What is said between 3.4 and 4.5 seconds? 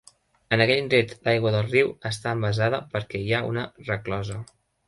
ha una resclosa.